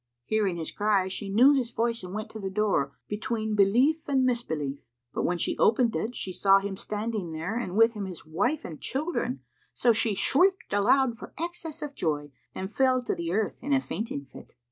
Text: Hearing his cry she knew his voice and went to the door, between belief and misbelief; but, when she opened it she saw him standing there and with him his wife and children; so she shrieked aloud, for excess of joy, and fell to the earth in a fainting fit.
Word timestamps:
Hearing 0.25 0.55
his 0.57 0.71
cry 0.71 1.07
she 1.09 1.29
knew 1.29 1.53
his 1.53 1.69
voice 1.69 2.01
and 2.01 2.11
went 2.11 2.31
to 2.31 2.39
the 2.39 2.49
door, 2.49 2.97
between 3.07 3.53
belief 3.53 4.09
and 4.09 4.25
misbelief; 4.25 4.79
but, 5.13 5.21
when 5.21 5.37
she 5.37 5.55
opened 5.59 5.95
it 5.95 6.15
she 6.15 6.33
saw 6.33 6.57
him 6.57 6.75
standing 6.75 7.33
there 7.33 7.55
and 7.59 7.75
with 7.77 7.93
him 7.93 8.05
his 8.05 8.25
wife 8.25 8.65
and 8.65 8.81
children; 8.81 9.41
so 9.75 9.93
she 9.93 10.15
shrieked 10.15 10.73
aloud, 10.73 11.19
for 11.19 11.35
excess 11.37 11.83
of 11.83 11.93
joy, 11.93 12.31
and 12.55 12.73
fell 12.73 13.03
to 13.03 13.13
the 13.13 13.31
earth 13.31 13.59
in 13.61 13.73
a 13.73 13.79
fainting 13.79 14.25
fit. 14.25 14.55